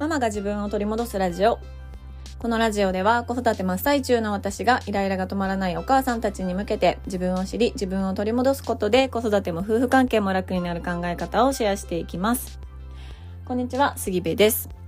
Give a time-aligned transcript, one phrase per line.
[0.00, 1.58] ママが自分を取り戻すラジオ。
[2.38, 12.58] このラジオでは子育て真っ最中の私がイライラが止まらないお母さんたちに向けて自分を知り自分を取り戻すことで子育ても夫婦関係も楽になる考え方をシェアしていきます。
[13.44, 14.79] こんにちは、杉部です。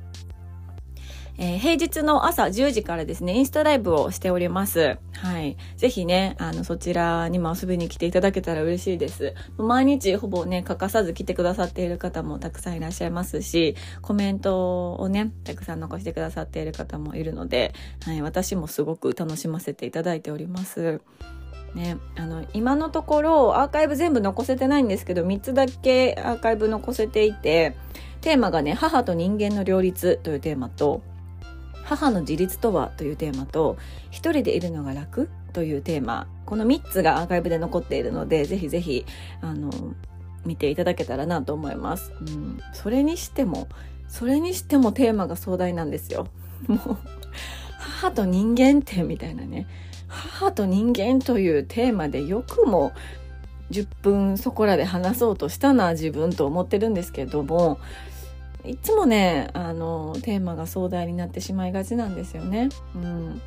[1.38, 4.98] えー、平日の朝10時からですね、インスタライブをしております。
[5.14, 5.56] はい。
[5.76, 9.34] ぜひね、あの、そちらにも遊びに来ていただけたら嬉しいです。
[9.56, 17.72] 毎日ほぼね、欠かさず来てくださっている方もたくさんいらっしゃいますし、コメントをね、たくさん残してくださっている方もいるので、
[18.04, 21.00] はい、私もすごく楽しませていただいております。
[21.74, 27.74] ね、あの今のところアーカイブ全部残せてないんですけど3つだけアーカイブ残せていて
[28.20, 31.00] テーマがね「母と人間の両立」というテーマと
[31.96, 33.76] 母の自立とはというテーマと
[34.10, 36.26] 一人でいるのが楽というテーマ。
[36.46, 39.04] この3つがアーカイブで残っているのでぜひぜひ
[39.40, 39.70] あの
[40.44, 43.68] 見ていただけたらなと思います、うん、それにしても
[44.08, 46.28] それにしてもテーマが壮大なんですよ。
[46.66, 46.98] もう
[47.78, 49.66] 母と人間ってみたいなね。
[50.08, 52.92] 母と人間というテーマでよくも
[53.70, 57.78] 10分そこらで話そうとしたな自分と思ってるんですけども
[58.64, 62.68] いつもねあのテーマが壮大になってしまいがちなんですよね。
[62.94, 63.40] うん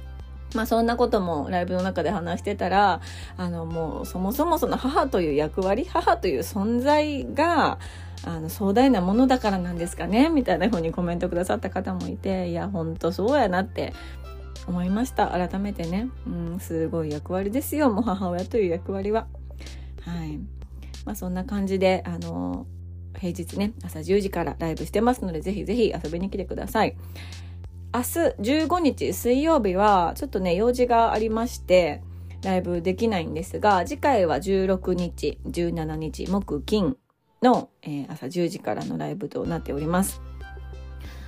[0.54, 3.02] まあそんなこともライブの中で話してたら、
[3.36, 7.78] あのもうそもそもその母という役割、母という存在が、
[8.24, 13.94] あの壮大なものだからなんですかねみたいな風にコメントくださった方もいて、いや、ほんとそうやなって
[14.66, 15.28] 思いました。
[15.28, 16.08] 改めてね。
[16.26, 17.90] うん、すごい役割ですよ。
[17.90, 19.28] もう母親という役割は。
[20.02, 20.40] はい。
[21.04, 22.66] まあそんな感じで、あの
[23.20, 26.96] 平日ね、朝10時からライブしてますので、ぜひぜひ遊びに来てください。
[27.94, 28.06] 明日
[28.66, 32.02] 15日水曜日は、ちょっとね、用事がありまして、
[32.44, 36.98] ライブできないんですが、次回は16日、17日、木、金
[37.42, 40.22] の、えー、朝10時からのライブとなっております。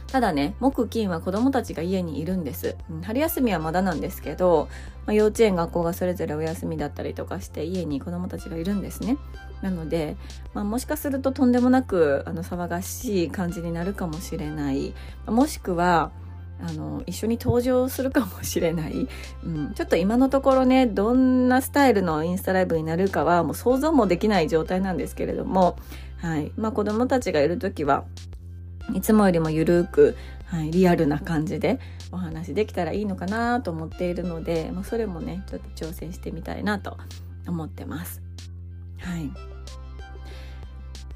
[0.07, 2.77] ただね、木金は子供たちが家にいるんです。
[2.89, 4.69] うん、春休みはまだなんですけど、
[5.05, 9.17] まあ、幼稚園学校がそれぞれお休みだったりとかして家に子供たちがいるんですね。
[9.61, 10.17] なので、
[10.53, 14.93] まあ、もしかするととんでもなくあの騒がしい感じになるかもしれない。
[15.25, 16.11] もしくは、
[16.59, 19.07] あの一緒に登場するかもしれない、
[19.43, 25.77] うん、ちょっと今のところねどんなスタイルのインスタライブになるかはもう想像もできない状態なんですけれども、
[26.17, 28.05] はいまあ、子どもたちがいる時は
[28.93, 31.79] いつもよりもゆるく、はい、リアルな感じで
[32.11, 36.97] お話できたらいいのかなと思っているので、まあ、それもねちょっと挑戦してみたいなと
[37.47, 38.26] 思ってます。
[38.99, 39.31] はい、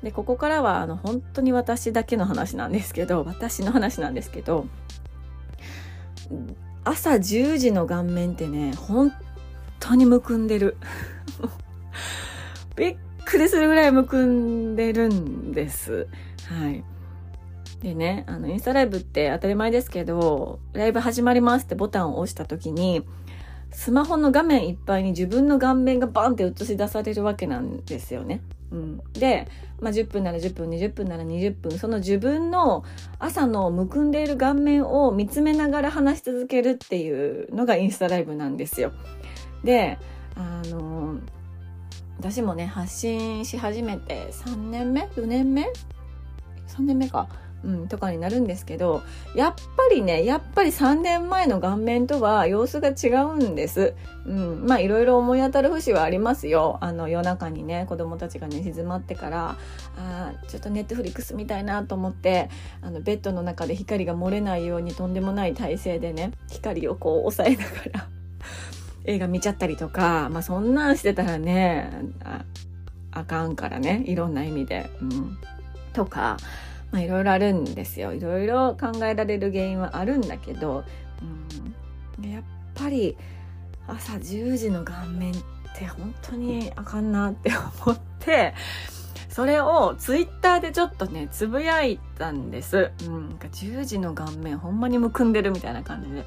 [0.04, 4.68] でここからはあの本当に私だけの話なんですけど 私の話なんですけど
[6.84, 9.12] 朝10時の顔面ってね本
[9.80, 10.78] 当にむくんでる。
[12.78, 16.08] びっくりするぐらいむくんでるんです。
[16.48, 16.84] はい。
[17.82, 23.04] でね、あの、インスタライブって当たり前ですけど、ライブ始まりますってボタンを押した時に、
[23.72, 28.42] スマホの画面いっぱいに自分の顔面がバンって映し出されるわけなんですよね。
[28.72, 29.48] うん、で、
[29.82, 32.86] まあ、10分なら10分20分なら20分その自分の
[33.20, 38.94] 朝のむくんでいる顔面を見つめながら話し続けるっていうのがインスタライブなんですよ。
[39.64, 39.98] で
[40.36, 41.20] あの
[42.18, 45.68] 私もね発信し始めて3年目？4年目
[46.68, 47.28] ？3年目か
[47.64, 49.04] うん、とかになるんですけど
[49.36, 49.62] やっぱ
[49.94, 53.94] りねやっぱり3年前の顔面とは様子が違うんです。
[54.26, 56.78] うん、まあいろいろ思い当たる節はありますよ。
[56.82, 59.58] あの夜中にね子供たちがね静まってから
[59.98, 62.50] あちょっとネットフリックスみたいなと思って
[62.82, 68.08] あのベッドの中で光が漏れないようにとんでもない体勢でね光をこう抑えながら
[69.06, 71.92] 映画見ちゃったりとか、まあ、そんなんしてたらね
[72.24, 72.46] あ
[73.12, 74.90] あかんからねいろんな意味で。
[75.02, 75.38] うん、
[75.94, 76.38] とか
[76.92, 78.14] まあいろいろあるんですよ。
[78.14, 80.84] いろいろ考えられる原因はあるんだけど、
[82.20, 82.44] うん、やっ
[82.76, 83.18] ぱり
[83.88, 85.36] 朝10時の顔面っ
[85.78, 87.52] て本当にあかんなって
[87.86, 88.54] 思って
[89.30, 96.26] それをツイッターでちょっとねつぶやいたんです、うん、10時の顔面ほんまにむくんでるみたいな感じで。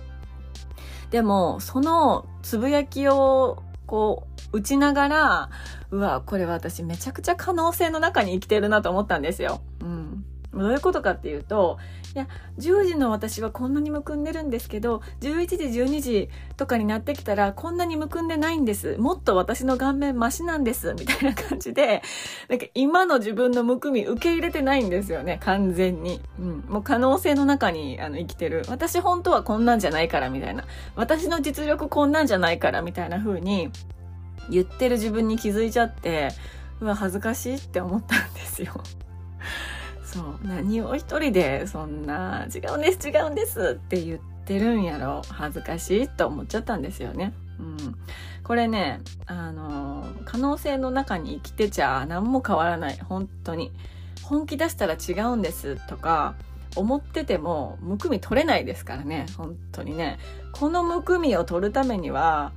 [1.10, 5.50] でもそのつぶやきをこう打ちながら
[5.90, 9.60] うわこれ私めちゃくちゃ可能性の中に生きてるなと思ったんですよ。
[9.80, 10.13] うん、
[10.54, 11.78] どういうことかっていうと、
[12.14, 12.28] いや、
[12.58, 18.96] 10時の私はこんなにむくんでるんですけど、11時、12時とかになってきたらこんなにむくんでないんです。
[18.98, 20.94] もっと私の顔面マシなんです。
[20.98, 22.02] みたいな感じで、
[22.48, 26.20] なんか今の自分のむくみ受け入れてないんですよね、完全に。
[26.38, 26.64] うん。
[26.68, 28.62] もう可能性の中にあの生きてる。
[28.68, 30.64] 私本当はこんなんじゃないからみたいな。
[30.94, 33.70] 私の実力こんなんじゃないからみたいな風に
[34.50, 36.28] 言ってる自分に気づいちゃって、
[36.80, 38.80] うわ、恥ずかしいって思ったんですよ。
[40.14, 40.38] そう。
[40.44, 47.32] 何を一人でそんな違うんです違うんですって言ってるんやろ恥ずかしいと思っちゃったんですよね。
[47.58, 47.76] うん、
[48.44, 52.98] これねあの可能性の中に生きてちゃ何も変わらない。
[52.98, 53.72] 本当に。
[54.22, 56.34] 本気出したら違うんですとか
[56.76, 59.26] 思っててもむくみ取れないですからね。
[59.36, 60.18] 本当にね。
[60.52, 62.52] このむくみを取るためには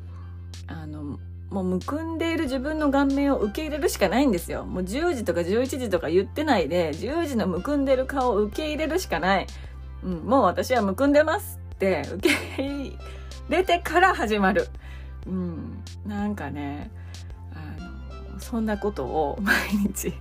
[0.67, 4.65] あのもうむくんでいる自分の顔面を受け入れるしかないんですよ。
[4.65, 9.47] もう10時とか11時とか言ってないで10時のむくんでる顔を受け入れるしかない、
[10.03, 12.97] うん、もう私はむくんでますって受け入
[13.49, 14.67] れてから始まる、
[15.25, 16.91] うん、なんかね
[17.53, 19.55] あのそんなことを毎
[19.87, 20.13] 日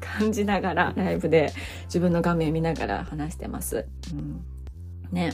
[0.00, 1.52] 感じながらライブで
[1.86, 3.86] 自分の画面見ながら話してます。
[4.12, 4.44] うん、
[5.10, 5.32] ね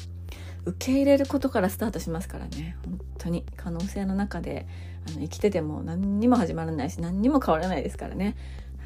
[0.67, 2.77] 受け入れることからスタートしますからね。
[2.85, 3.45] 本当に。
[3.57, 4.67] 可能性の中で
[5.09, 8.37] あの生きてても何にも始まらないし何にも変わらないですからね。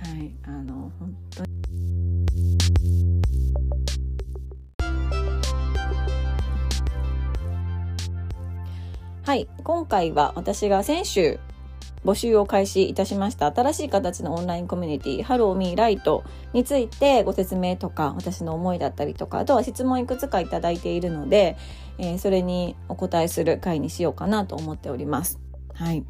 [0.03, 0.33] はい。
[0.45, 1.51] あの本当に。
[9.23, 9.49] はい。
[9.63, 11.39] 今回は私が先週
[12.05, 21.57] 募集を開始いたしました新しい形のオンラインコミュニティハローミーライトについてご説明とか私の思いだったりとかあとは質問いくつかいただいているので、
[21.99, 25.50] えー、それにお答えする回にしようかなと思っております。
[25.81, 26.05] はい。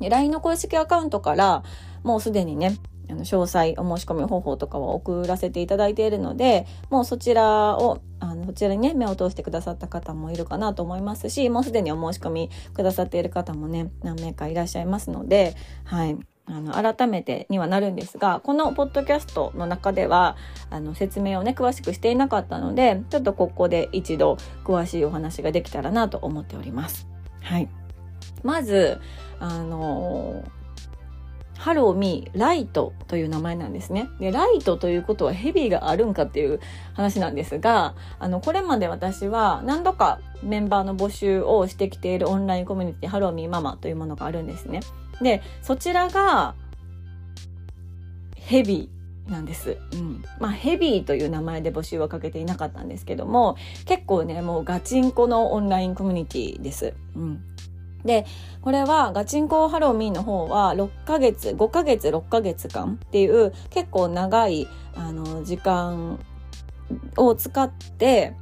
[0.00, 1.62] LINE の公式アカウントから
[2.02, 2.78] もうすでにね
[3.10, 15.54] あの詳細お申し込み方法とかは送らせていただいているのでもうそちらをあのそちらにね目を通してくださった方もいるかなと思いますしもうすでにお申し込みくださっている方もね何名かいらっしゃいますので
[15.84, 16.16] はい
[16.46, 20.36] あの改めてにはなるんですがこのポッドキャストの中では
[20.70, 27.06] あの説明をね詳しくしていなかったのでちょっとここで一度詳しいお話ができたらなと思っております。
[27.42, 27.68] はい
[28.42, 29.00] まず
[29.38, 30.44] あの
[31.60, 34.08] ハローミーライトという名前なんですね。
[34.18, 36.58] で、ライトということはヘビーがあるんかっていう
[36.94, 44.80] 話なんですが、あの、これまで私は何度かメンバーの募集をしてきているオンラインコミュニティハローミーママというものがあるんですね。
[45.20, 46.54] で、そちらが
[48.36, 49.76] ヘビーなんです。
[49.92, 50.24] うん。
[50.38, 56.94] まあ、ヘビーという名前で募集はかけていなかったんですけども、結構ね、もうガチンコのオンラインコミュニティです。
[57.14, 57.44] うん。
[58.04, 58.26] で、
[58.62, 66.18] これはガチンコハローミーの方は6ヶ月、5ヶ月、6ヶ月間っていう結構長いあの時間
[67.16, 68.34] を使って、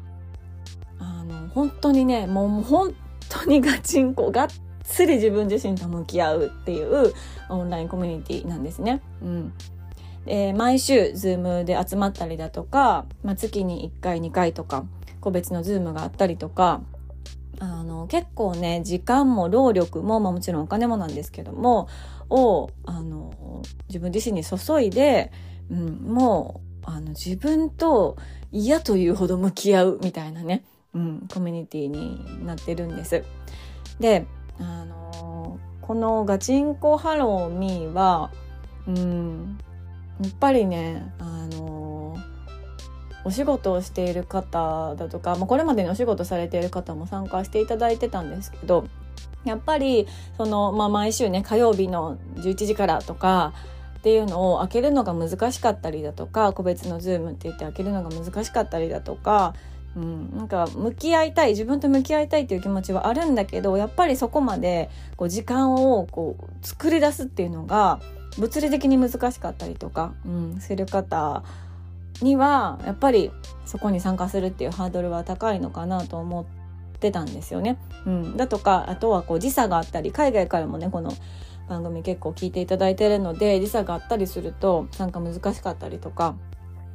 [0.99, 2.95] あの、本当にね、もう本
[3.29, 4.49] 当にガチンコ、がっ
[4.85, 7.13] つり自分自身と向き合うっていう
[7.49, 9.03] オンラインコミュニティなんですね。
[9.23, 9.53] うん。
[10.57, 14.85] 毎週、ズームで集まったりだとか、まあ、月に1回、2回とか、
[15.21, 16.83] 個別のズームがあったりとか、
[17.61, 21.89] あの結構ね時間も労力も、まあ、もちろんお金もなんですけども
[22.31, 25.33] をあの自分自身に注いで、
[25.71, 28.17] うん、もうあの自分と
[28.53, 30.65] 嫌というほど向き合うみたいなね、
[30.95, 33.25] うん、コミュニティになってるんです。
[34.01, 34.27] で
[34.59, 38.31] あのこのガチンコハローミーは、
[38.87, 39.59] うん、
[40.23, 41.78] やっぱりねあの
[43.29, 48.89] お仕事をしている方だとか、まあ、これまでにお仕事されている方も参加していただいてたんですけど
[49.45, 50.07] やっぱり
[50.39, 53.53] その、まあ、毎週ね火曜日の11時からとか
[53.99, 59.55] っていうのを開けるのが難しかったりだとか個別のズームって言って開けるのが難しかったりだとか、
[59.95, 68.01] うん、なんか向き合いたい自分と向き合いたいっていう気持ちはあるんだけどやっぱりそこまでこう時間をこう作り出すっていうのが
[68.39, 71.43] 物理的に難しかったりとか、うん、する方
[72.23, 73.31] にはやっぱり
[73.65, 76.45] そこに参加するっていうハードルは高いのかなと思っ
[76.99, 77.79] てたんですよね。
[78.07, 81.13] うん、だとかあとはこう時差があったり海外からもねこの
[81.69, 86.35] 番組結構聞いていただいてるので時差があったりすると参加難しかったりとか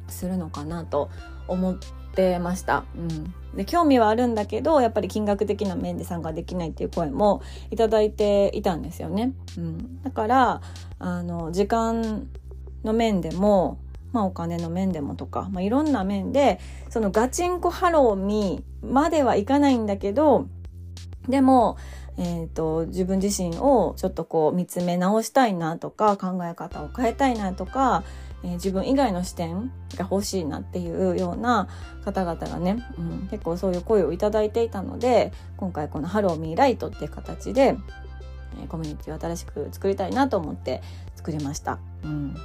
[0.08, 1.10] するのかなと
[1.48, 1.76] 思っ
[2.14, 2.84] てました。
[2.96, 9.32] うん、で興味はあるんだけどやっぱり金額的な面で参加できないっていう声もいただいていたんですよね。
[9.56, 10.60] うん、だから
[10.98, 12.28] あの時間
[12.82, 13.78] の面でも
[14.14, 20.46] まあ、お金の面でもとか、まあ、いろんな面でそのガチンコハローミーまではいかないんだけど
[21.28, 21.76] でも、
[22.16, 28.04] えーと、自分自身をちょっとこう見つめ直したいなとか考え方を変えたいなとか、
[28.44, 31.66] えー、自分以外の視点が欲しいなっていうような
[32.04, 37.76] 方々がね、うん、結構そういう声をいただいていたので今回この「ハローミーライトっていう形で、
[38.60, 40.82] えー、コミュニティを新しく作りたいなと思って
[41.16, 41.80] 作りました。
[42.04, 42.36] うん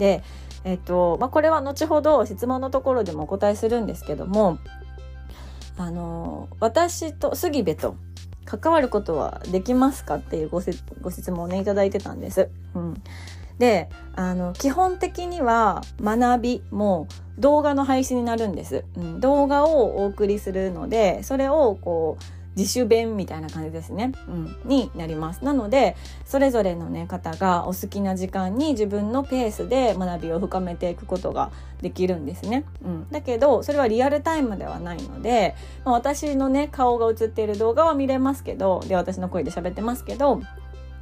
[0.00, 0.24] で、
[0.64, 4.58] えっとまあ、これは後ほど質問のところでもお答えするんですけども
[5.76, 7.96] あの私と杉部と
[8.46, 10.62] 関わることはできますかっていうご
[11.02, 12.48] ご質問をねいただいてたんです。
[12.74, 13.02] うん、
[13.58, 17.06] であの基本的には学びも
[17.38, 25.44] 動画の配信になるんです、うん、動画をお送りするのでそれをこう自主弁みたいな感じですね、うん、になります。
[25.44, 35.54] なのでそれぞれの、ね、方がお好きな時間に自分のペースで学びを深めていくことができるんですね、うん、だけどそれはリアルタイムではないので、
[35.84, 40.42] まあ、私のね顔が映っている動画は見れますけどで私の声で喋ってますけど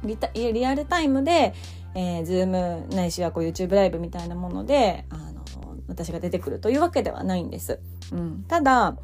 [0.03, 1.53] リアルタイムで、
[1.95, 5.39] えー、ズームないしはこう YouTube ライブみたいなものであの
[5.87, 7.79] 私が出てくるというわけではないんです。
[8.11, 8.95] うん、ただ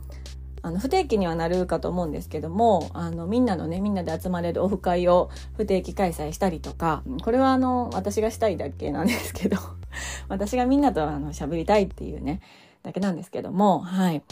[0.65, 9.57] あの不定期にはなるかと思うんですけどもあのみんなのねみんなで集まれるオフ会を不定期開催したりとかこれはあの私がしたいだけなんですけど
[10.27, 12.41] 私がみんなとあの喋りたいっていうね
[12.81, 14.23] だけなんですけどもはい。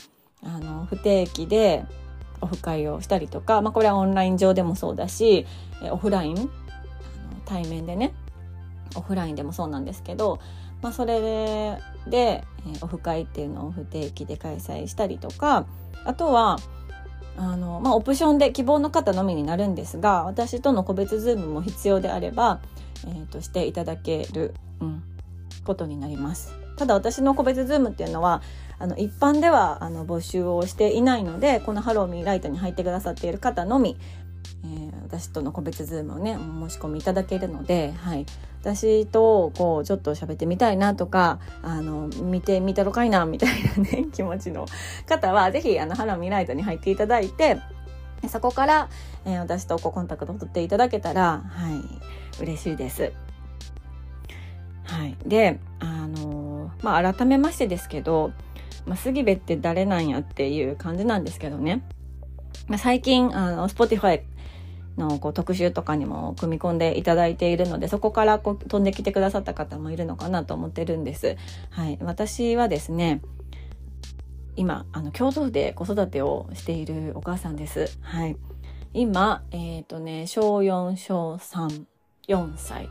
[0.45, 1.85] あの不定期で
[2.41, 5.45] オフ会をしたりとか、まあ、これはオンライン上でもそうだし
[5.89, 6.47] オフラインあの
[7.45, 8.13] 対面でね
[8.95, 10.39] オフラインでもそうなんですけど、
[10.81, 12.43] まあ、それでで
[12.81, 15.65] オフ会っていうのを不定期で開催したりとか
[16.05, 16.57] あとは
[17.37, 22.61] あの、まあ、オプションで希望の方のみになるんですが私との個別ズームも必要であれば、
[23.05, 25.03] えー、としていただける、うん、
[25.63, 26.53] ことになります。
[26.75, 28.41] ただ私の個別ズームっていうのは
[28.79, 33.97] あの一般ではあの募集をしていないのでこのハローミーライトに入ってくださっている方のみ、
[34.65, 38.25] えー、私との個別ズームをねお申し込みいただけるので、はい、
[38.61, 44.65] 私とこうちょっと喋ってみたいなとかあの見てみたろかいなみたいなね 気持ちの
[45.05, 47.57] 方は是非あのハローミライトに入っていただいて
[48.29, 48.89] そこから、
[49.25, 52.23] えー、私とこうコンタクトを取っていただけたらはい。
[52.39, 53.11] 嬉しいです。
[54.85, 58.31] はい、であのまあ改めましてですけど、
[58.85, 61.83] まあ、杉部って誰なんやっていう感じなんですけどね、
[62.67, 64.21] まあ、最近あの Spotify
[64.97, 71.35] のこう特集とかにも組み込んでいただいているのでそこからこう飛んできてくださった方もいるのかなと思ってるんです。
[71.69, 73.21] はい、私はですね
[74.55, 77.97] 今あの京都府で子育てをしているお母さんです。
[78.01, 78.37] はい、
[78.93, 82.89] 今えっ、ー、とね小4小34歳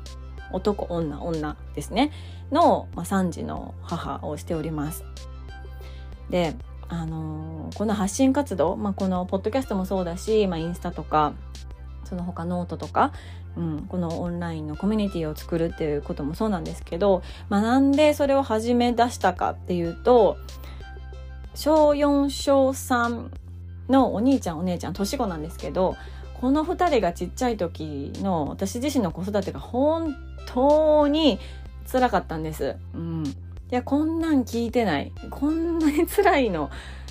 [0.52, 2.11] 男女女ですね
[2.50, 5.04] の、まあ、3児の母をしております。
[6.30, 6.54] で
[6.88, 11.32] あのー、この発信活動、まあ、このポッドキャストもそうだし、まあ、インスタとか
[12.12, 13.11] その他ノートとか、
[13.57, 20.37] うん、このオンラインのコミュニティを作るっていうこともそうなんですけど、まあ、なんでそれを始め出したかっていうと
[21.54, 23.31] 小4小3
[23.88, 25.97] のお兄ちゃんお姉ちゃん年子なんですけど
[26.38, 30.14] この2人がちっちゃい時の私自身の子育てが本
[30.45, 31.38] 当に
[31.90, 32.76] 辛かったんです。
[32.95, 33.35] うん、い
[33.71, 36.71] やこんなん聞いてないこんなに辛いの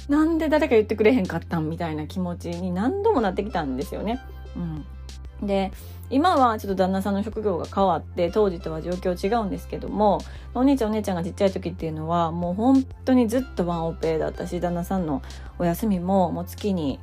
[0.09, 4.19] なんで誰か言ってくれへんかったんみたいな気持ちに何度もなってきたんですよね。
[4.55, 5.71] うん、で
[6.09, 10.19] 今はちょっと旦那さんの職業が変わって当時とは状況違うんですけども
[10.53, 15.21] お兄ちゃんお姉ちゃんがちっちゃい時っていうのはもう本当にずっとワンオペだったし旦那さんの
[15.57, 16.99] お休みももう月に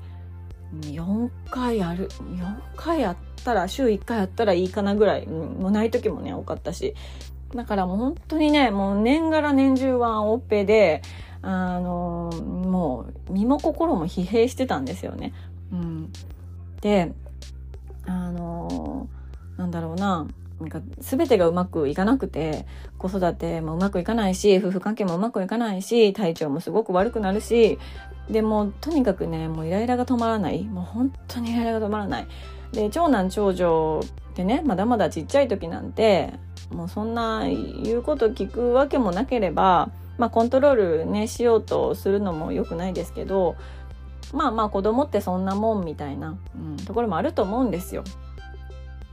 [0.83, 6.95] 4回ある4回あったら週1回あったらいいかなぐらい、もうない時もね多かったし。
[7.55, 11.01] だからもう本当にねもう年がら年中ワンオペで
[11.41, 15.33] あのもう身も心も疲弊してたんですよね。
[15.73, 16.13] うん、
[16.83, 17.13] で
[18.09, 19.09] あの、
[19.57, 20.27] なんだろうな。
[20.61, 22.67] なんか全てがうまくいかなくて
[22.99, 27.79] 子育てもうまくいかないし夫婦関係もうまくいかないし体調もすごく悪くなるし
[28.29, 30.65] でもとにかくねもうイライラが止まらない。
[30.65, 32.27] もう本当にイライラが止まらない。
[32.73, 36.35] で長男長女ってねまだまだちっちゃい時なんて
[36.71, 43.57] もうそんな言うこと聞くわけもなければまあコントロールねしようとするのも良くないですけど
[44.33, 48.05] まあまあ子供ってそんなもんみたいな、うん、ところもあると思うんですよ。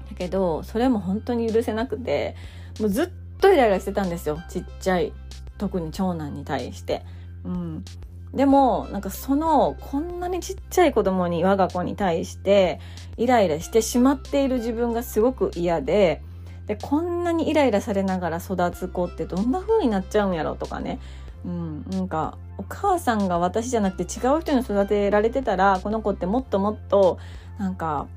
[0.09, 2.35] だけどそれも本当に許せなくて
[2.79, 5.13] もうずっとイライラしてたんですよちっちゃい
[5.57, 7.03] 特に長男に対して。
[7.43, 7.85] うん、
[8.33, 12.79] でもなんかそのこんなにちっちゃい子供に我が子に対して
[13.17, 16.21] イライラしてしまっている自分がすごく嫌で
[16.67, 20.99] でこんなにイライラされながら育つ子ってどんな風になっちゃうんやろとかね
[21.45, 27.19] うん、なんかお母さんが私じゃなくて違う人に育てられてたらこの子ってもっともっと
[27.59, 28.07] なんか、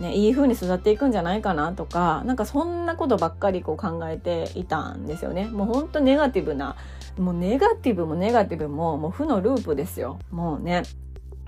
[0.00, 5.46] ね、いい風に育っていくんじゃないかなとかなんかそんなことばっかりこう考えていたんですよね。
[5.46, 6.76] もうほんとネガティブな
[7.18, 10.82] もうネガティブもネガティブももう負のループですよもうね。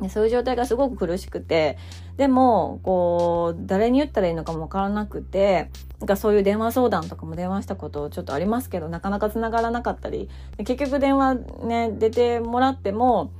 [0.02, 1.78] でそういう状態がすごく苦しくて
[2.16, 10.28] でもこう誰に言ったらいいのかもわからなくてなんかそういう電話相談とかも電話したことちょっとありますけどなかなかつながらなかったり
[10.58, 13.32] 結局電話ね出てもらっても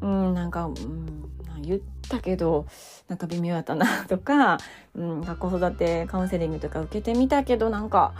[0.00, 2.66] うんなんか、うん、言ったけど
[3.08, 4.58] なんか微妙やったなとか、
[4.94, 8.14] うん、子育てカウンセリングとか受けてみたけどなんか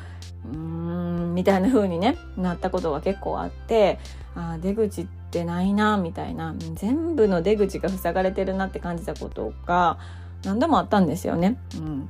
[0.52, 3.98] うんみたいな風にねなったことが結構あって
[4.34, 6.54] あ出口ってないなみたいな。
[6.74, 9.98] 全部の出口が塞がれてるなって感じたことが
[10.44, 11.56] 何度もあったんですよね。
[11.76, 12.08] うん、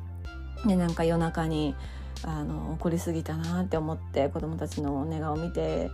[0.67, 1.75] でなんか夜中に
[2.23, 5.91] あの怒りすぎたなって思って子供たちの寝顔を見て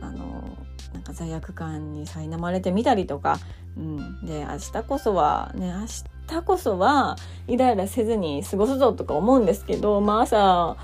[0.00, 0.56] あの
[0.92, 3.38] なんか罪悪感に苛まれてみたりとか、
[3.76, 5.86] うん、で明日こそはね明
[6.40, 7.16] 日こそは
[7.48, 10.76] イライラせずに過ごすぞとか思うんですけど、まあ、朝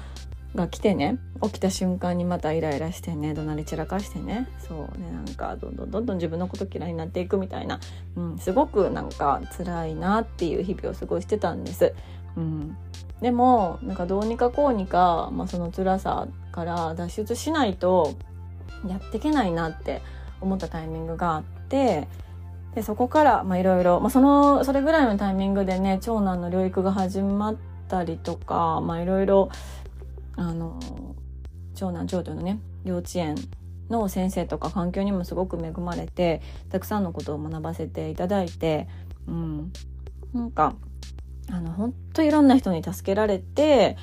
[0.58, 7.80] が来てね起きた瞬間にまたイライラしてね怒鳴り散らかしてねそうねなんかどんどんどんどん自分のこと嫌いになっていくみたいな、
[8.16, 11.94] うん、すごくなんか辛いなっていう日々を過ごしてたんです。
[12.36, 12.76] うん、
[13.20, 18.14] でもなんかどうにかこうにか、まあ、その辛さから脱出しないと
[18.86, 20.02] やっていけないなって
[20.40, 22.06] 思ったタイミングがあって
[22.74, 27.56] でそこからいろいろそのそれぐらいのタイミングでね長男の療育が始まっ
[27.88, 29.50] たりとかいろいろ
[30.38, 30.78] あの
[31.74, 33.36] 長男長女のね幼稚園
[33.90, 36.40] の先生とか環境にもすごく恵まれて
[36.70, 38.86] たくさんのことを学ばせていただいて、
[39.26, 39.72] うん、
[40.32, 40.76] なんか
[41.50, 43.96] あの本当いろんな人に助けられて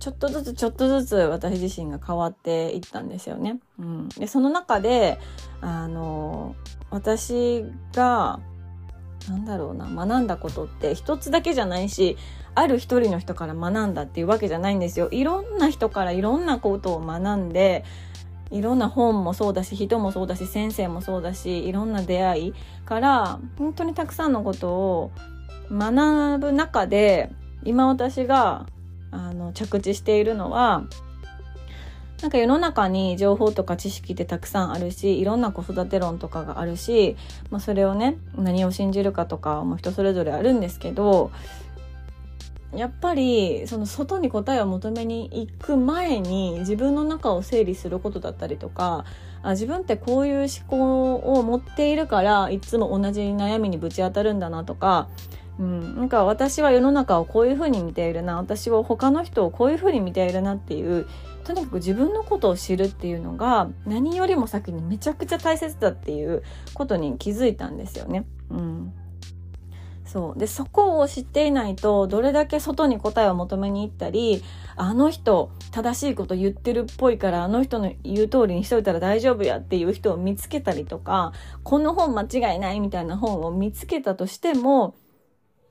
[0.00, 3.60] ちょっとずつちょっとずつ私自身が変わっていったんですよね。
[3.78, 5.18] うん、でその中で
[5.60, 6.56] あの
[6.90, 8.40] 私が
[9.28, 12.16] なんだろうな学んだことって一つだけじゃないし
[12.54, 15.08] ある一人の人から学んだっていうわけじゃないんですよ。
[15.10, 17.84] いろんな人からいろんなことを学んで
[18.50, 22.54] いろんな本もそうだし人もそうだし先生もそうだしいろんな出会い
[22.84, 25.12] から本当にたくさんのことを
[25.70, 27.30] 学ぶ中で
[27.64, 28.66] 今私が
[29.12, 30.84] あの着地しているのは
[32.22, 37.16] なんか世の中に情報とか知識ってたくさんあるしいろんな子育て論とかがあるし、
[37.50, 41.30] まあ、それをね何を信じるかとかも人それぞれあるんですけど
[42.74, 49.04] やっぱりその外に答えを求めに行く前に自分の中を整理することだったりとか
[49.42, 55.08] あ自分ってこういう思考を持っているからいつも同じ悩みにぶち当たるんだなとか
[55.58, 61.06] うん、なんか私は世の中をこういうふうに見ているな私は他の人をこういうふうに見ているなっていう
[61.44, 68.24] とにかく自分のことを知るっていうのが何よりも先にめちゃくちゃ大切だっていうことに気づいたんですよね。
[68.50, 68.92] うん、
[70.10, 70.38] そう。
[70.38, 74.42] でそこを知っていないとどれだけ外に答えを求めに行ったり
[74.74, 84.96] あの人正しいこと言ってるっぽいからあの人の言う通りにしといたら大丈夫やっていう人を見つけたりとかこの本間違いないみたいな本を見つけたとしても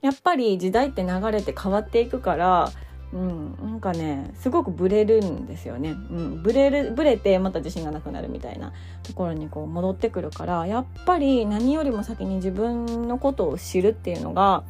[0.01, 2.71] やっぱり時代って流れて変わっていくから、
[3.11, 8.71] うん、なんかねすごくブレるんですよね、うん、ブレるブレてまた自信がなくなるみたいな
[9.03, 14.63] ところにこう戻ってくるからやっぱり何よりも先に自分のことを知るっていうのが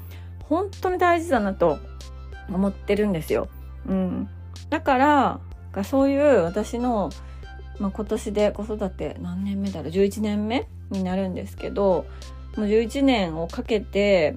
[0.45, 1.79] 本当に大事だなと
[2.49, 3.49] 思ってるんですよ。
[3.87, 4.29] うん、
[4.69, 5.39] だから
[5.83, 7.09] そういう私の、
[7.79, 12.05] まあ、今年で子育て何年目だろう？11年目になるんですけど
[12.55, 14.35] もう11年をかけて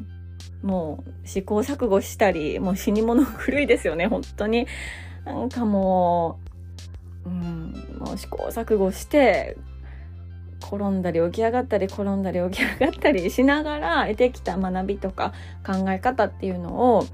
[0.63, 4.67] もう試行錯誤したり、もう死に物狂いですよね、本当に。
[5.25, 6.39] なんかも
[7.25, 9.57] う、うん、もう試行錯誤して、
[10.63, 15.35] 転んだり起き上がったり転んだり起き上がったりしながら得てきた学びとか
[15.67, 17.07] 考え方っていうのを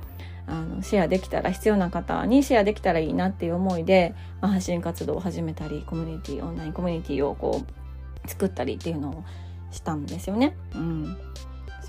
[0.46, 9.24] あのシェアできたら必要な方にシェアできたらいいなっていう思いで、まあ、発信活動を始めたりコミュニティオンラインコミュニティをこう作ったりっていうのを
[9.70, 10.56] したんですよね。
[10.74, 11.18] うん、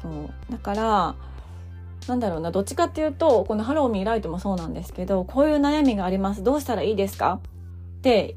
[0.02, 1.16] そうだから
[2.08, 6.44] なんだろうなどっちかっていうとこのハローミーライトもそうなんですけどこういう悩みがあります。
[6.44, 7.40] どうしたらいいですか？
[8.00, 8.36] って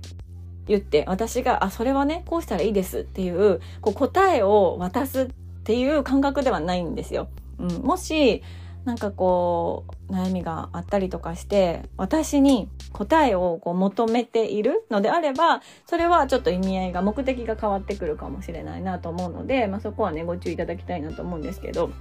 [0.66, 3.00] 言って私があそれはねこうしたらいいです。
[3.00, 5.28] っていうこう答えを渡すっ
[5.64, 7.28] ていう感覚ではないんですよ。
[7.58, 8.42] うん、もし
[8.84, 21.92] なんかこう悩みがあったりとかして私に答えをこう求めているのであればそれはちょっと意味合いが目的が変わってくるかもしれないなと思うので、まあ、そこはねご注意いただきたいなと思うんですけど、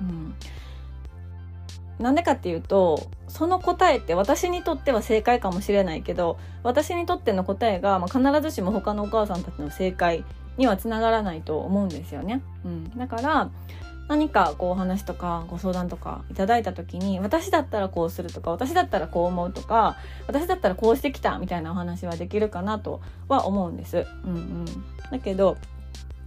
[0.00, 0.34] うん、
[2.02, 10.24] なんでかっていうとその答えって私にとっては正解かもしれないけど私にとっての答えが、まあ、必ずしも他のお母さんたちの正解
[10.56, 12.42] にはつながらないと思うんですよね。
[12.64, 13.50] うん、だから
[14.08, 24.06] 何かこうお話とかご相談とかいただいた時に私だったらこうするとか私だったらこう思うとか私だったらこうしてきたみたいなお話はできるかなとは思うんです。
[24.24, 24.64] うんうん、
[25.10, 25.56] だけど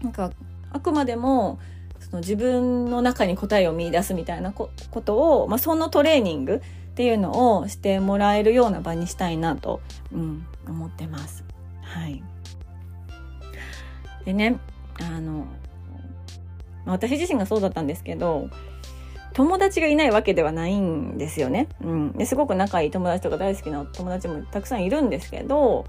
[0.01, 0.31] なんか
[0.71, 1.59] あくまでも
[2.15, 4.69] その自分の中に答えを見出すみたいなこ
[5.03, 9.81] とを、まあ、そのトレーニングっていうのをしてもらえるような場にしたいなと、
[10.13, 11.43] うん、思ってます。
[11.81, 12.23] はい。
[14.23, 14.59] でね、
[15.01, 15.45] あの、
[16.85, 18.49] 私自身がそうだったんですけど、
[19.33, 21.67] 友達がいないわけではないんですよね。
[21.83, 25.85] うん、ですごく仲いい友達とか大好きな友達もたくさんいるんですけど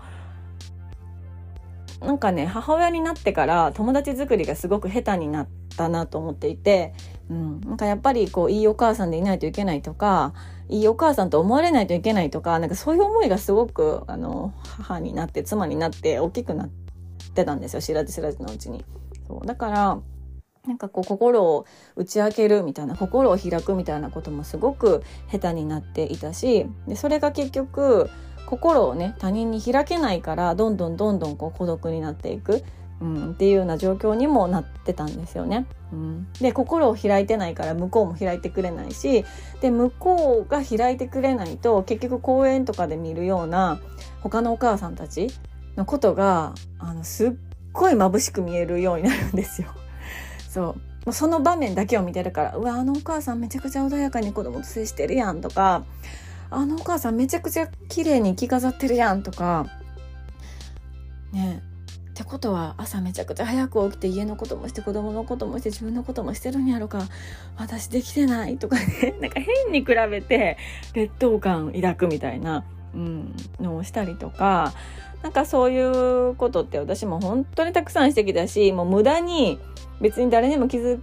[2.01, 6.93] なんかね母親になってから友達作りがすごく下手になったなと思っていて、
[7.31, 10.35] うん、なんかやっぱりこういいお母さんでいないといけないとか
[10.69, 16.71] いいお母さんと思われないといけないとかなんかそういう思いがすごくあの母になって妻になって大きくなっ
[17.35, 17.81] てたんですよ。
[17.81, 18.85] 知らず知らずのうちに。
[19.27, 19.47] そう。
[19.47, 19.99] だから
[20.67, 28.11] なんかこう心を打ち明けるみたいな心を開くみたいなこともすごく下手になっていたしでそれが結局
[28.47, 32.65] 心をね他人に開けないからどんどんどんどんこう孤独になっていく、
[33.01, 35.67] うん、っていうような状況にもなってたんですよね。
[35.93, 39.25] うん、で心を開いてないから向こうも開いてくれないし
[39.61, 43.79] で向こうが開いてくれないと結局公園とかで見るような
[44.21, 45.29] 他のお母さんたち
[45.77, 47.33] のことがあのすっ
[47.73, 49.69] ごい眩しく見えるようになるんですよ。
[50.51, 55.85] そうその場面だけを見てるからうわあのお母さんめちゃくちゃ穏やかに子供と接してるやんとか
[56.51, 59.67] あのお母さんめちゃくちゃ綺麗に着飾ってるやんとか。
[61.33, 61.63] ね。
[62.11, 67.03] ってことは朝めちゃくちゃ早く起きて家のこともして子供のこともして自分のこともしてるんやろか。
[67.57, 69.15] 私できてないとかね。
[69.21, 70.57] なんか変に比べて
[70.95, 74.73] 劣等感抱くみたいな、うん、のをしたりとか。
[75.23, 79.59] なんかそういうことって私も本当にたくさんしてきたしもう無駄に
[80.01, 81.01] 別に誰にも傷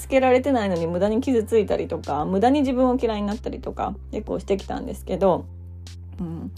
[0.00, 5.44] つけられてないのに無駄に傷ついたりとか無駄に自分を嫌いになったりとか結構してきたんですけど、
[6.18, 6.52] うん、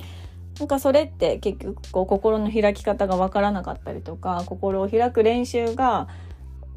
[0.61, 6.07] なんかそれって結局こう心の開き方がわからなかったりとか心を開く練習が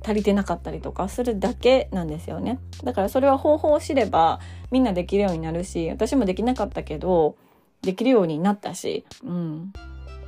[0.03, 2.59] 足りてなかったりとかするだけなんですよね。
[2.83, 4.39] だからそれは方法を知れば
[4.71, 7.35] みんなできるようになるし私もできなかったけど
[7.83, 9.71] できるようになったし、うん、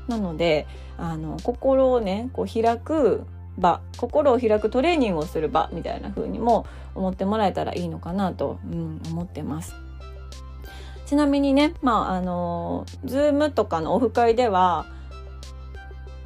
[0.08, 0.67] なので
[1.00, 3.26] あの心をねこう開く
[3.58, 6.65] 場心を開くトレーニングをする場みたいな風にも
[6.96, 9.74] 思ってもらえたらいいのかなと、うん、思ってます。
[11.06, 14.86] ちなみにね、まあ、あの、ズームとかのオフ会では、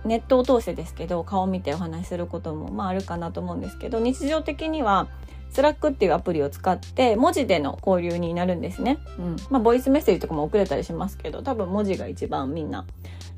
[0.06, 5.08] ネットを通してですけど、顔を見てお話しすることも、まあ、あるかなと思うんですけど、日常的には、
[5.52, 8.98] スラックっていうアプリを使って文字での交流になるんですね。
[9.20, 9.36] うん。
[9.50, 12.86] まあ、ボイスメッセージとかも送れたりしますけど、多分文字が一番みんな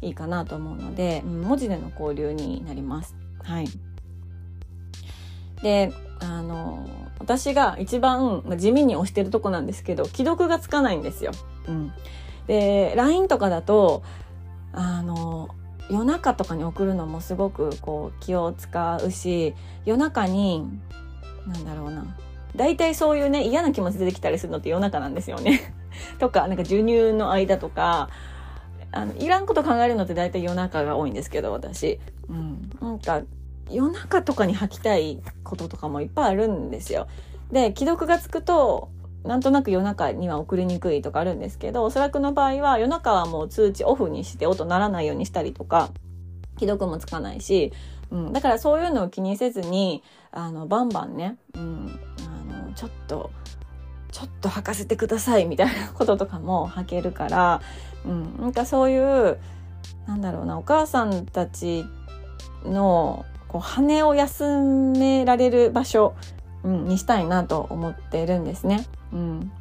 [0.01, 3.15] いいかなと思うので、うん、文字での交流になります。
[3.43, 3.67] はい。
[5.61, 6.87] で、あの、
[7.19, 11.31] 私が一番地味に押してるとこなんですけど、既読がつかないんですよ。
[11.67, 11.93] うん。
[12.47, 14.03] で、LINE とかだと、
[14.73, 15.49] あの、
[15.89, 19.53] 夜中とかに送るのもすごくこう気を使うし、
[19.85, 20.65] 夜中に、
[21.47, 22.17] なんだろうな。
[22.55, 25.73] 大体そういうね、嫌な気持ち出てきたりするのって夜中なんですよね。
[26.19, 28.09] とか、なんか授乳の間とか、
[28.91, 31.99] あの、いらんこと考えるのって大体夜中が多いんですけど、私。
[32.29, 32.69] うん。
[32.81, 33.21] なんか、
[33.69, 37.07] 夜中とかに吐きたいこととかもいっぱいあるんですよ。
[37.51, 38.89] で、既読がつくと、
[39.23, 45.89] なんとなく夜中には送りにくいとかあるんですけど、おそらくの場合は夜中はもう通知オフにして音鳴らないようにしたりとか、
[46.57, 47.71] 既読もつかないし、
[48.11, 51.99] うん、だからそういうのを気にせずに、あの、バンバンね、うん、
[52.51, 53.31] あの、ちょっと、
[54.11, 57.61] ちょっと吐かせてくださいみたいなこととかも吐けるから、
[58.05, 59.39] うん、なんかそういう、
[60.05, 62.02] なんだろうな、お母さんたちって
[62.65, 64.43] のこう羽を休
[64.97, 66.15] められる場所、
[66.63, 68.85] うん、にしたいなと思ってるんですね。
[69.11, 69.51] うん、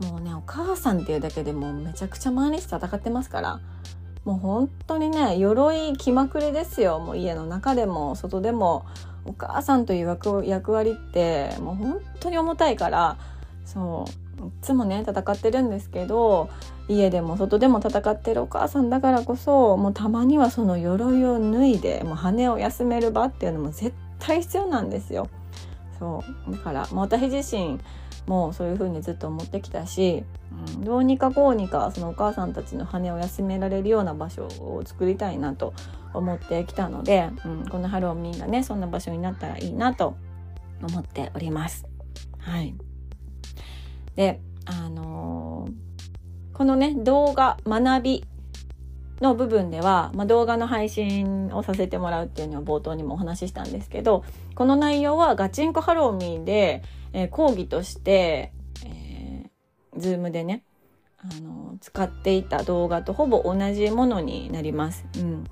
[0.00, 3.60] もうねお母さんっていうだけでもめちゃくちゃ毎日戦ってますから
[4.24, 8.86] もう本当にね鎧気まくれですよもう家の中でも外でも
[9.24, 13.16] お母さんという役割ってもう本当に重たいから
[13.64, 14.06] そ
[14.40, 16.50] ういつもね戦ってるんですけど
[16.88, 25.28] 家でも外でも戦ってるお母さんだからこそもうたまにはその鎧を脱いでもう羽を休める場っていうのも絶対必要なんですよ。
[25.98, 27.78] そうだからもう私自身
[28.26, 30.24] もそういう風にずっと思ってきたし、
[30.76, 35.74] うん、どうにかこうにかそのお母さんたちの羽を休められるような場所を作りたいなと
[36.12, 40.16] 思ってきたので、うん、このハローミーがねそんな場所になったらいいなと
[40.82, 41.86] 思っております。
[42.38, 42.74] はい
[44.14, 45.41] で、あのー、
[46.54, 48.24] このね、動画、学び
[49.20, 58.52] の部分では、まあ、動画の配信をさせてもらうっていうのを冒頭にもお話ししたんですけど、この内容はガチンコハローミーで、えー、講義として、
[58.84, 60.64] えー、ズームでね、
[61.18, 65.06] あの、使っていた動画とほぼ同じものになります。
[65.16, 65.44] うん。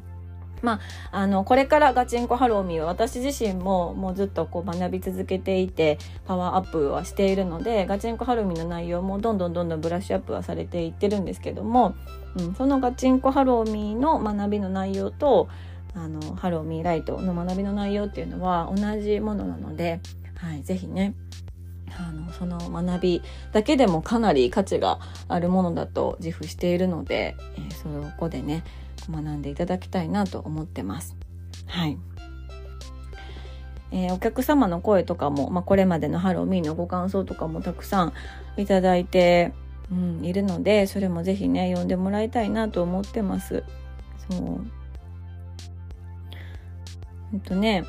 [0.63, 0.81] ま
[1.13, 11.95] あ、あの、これからガチンコハローミーは私自身ももうずっとこう学び続けていて、パワーアップはしているので、ガチンコハローミーの内容もどんどんどんどんブラッシュアップはされていってるんですけども、
[12.37, 15.49] うん、そのガチンコハローミーの学びの内容と、
[15.95, 20.01] あの、ハローミーライトの学びの内容っていうのは同じものなので、
[20.37, 21.15] はい、ぜひね、
[21.99, 28.65] あのその学びだけでもかなり価値があるものだと自負しているので、えー、そこでね
[29.09, 31.17] 学んでいただきたいなと思ってます。
[31.67, 31.99] はい
[33.93, 38.13] えー、お客様の声とかも、まあ、これまでのハロウィンのご感想とかもたくさん
[38.57, 39.53] いただいて、
[39.91, 43.65] うん、いるのでそれもぜひね読んでもらいたいなと思ってます。
[44.31, 44.61] そう
[47.35, 47.85] えっとね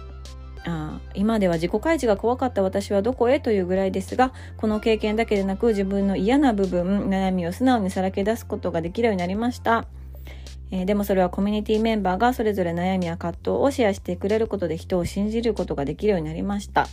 [0.63, 9.85] あ今では自己開示が怖かった私はどこへというぐらいですがこの経験だけでなく自分の嫌な部分悩みを素直にさらけ出すことができるようになりました、
[10.71, 16.87] えー、でもそれはコミュニティメンバーがそれぞれ悩みや葛藤をシェアしてくれることで人を信じることができるようになりました。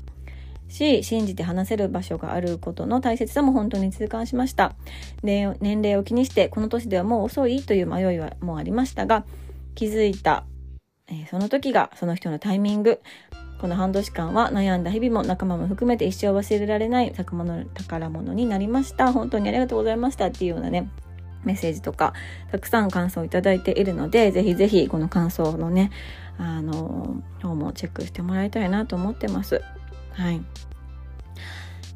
[0.69, 4.75] し信じて話せる場所があることの大切さも本当に痛感しました。
[5.23, 9.25] 年齢を気にしてこの年ではもう遅いという迷いはもうありましたが
[9.75, 10.45] 気づいた
[11.11, 13.01] えその時がその人のタイミング。
[13.61, 19.13] この半年間は悩んだ日々も仲間も含めて一生忘れられない宝物宝物になりました。
[19.13, 20.27] 本当にありがとうございました。
[20.27, 20.89] っていうようなね、
[21.49, 22.13] メッセージとか、
[22.53, 25.91] たくさん感想をいただいているので、ぜひぜひこの感想のね、
[26.37, 29.63] あの、方もチェックしてもらいたいなと思ってます。
[30.13, 30.43] はい。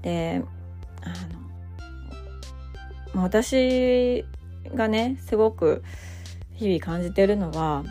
[0.00, 0.42] で、
[1.02, 1.08] あ
[3.14, 4.24] の、私
[4.74, 5.82] がね、すごく
[6.54, 7.84] 日々感じてるのは、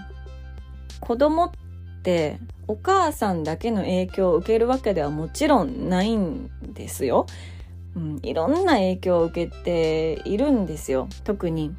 [0.99, 1.51] 子供っ
[2.01, 7.27] てお母さんだけの影響を受けるわけではもちろんないんですよ。
[7.95, 11.07] うん、いろんな影響を受けているんですよ。
[11.23, 11.75] 特に、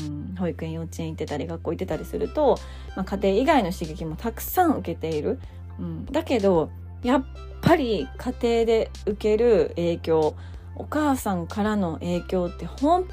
[0.00, 2.58] うん、保育園幼稚園行ってたり学校行ってたりすると、
[2.96, 5.38] まあ、家庭以外の刺激もたくさん受けている。
[5.78, 6.70] うん、だけど
[7.02, 7.24] やっ
[7.60, 10.34] ぱり家庭で受ける影響
[10.76, 13.06] お母さんからの影響って本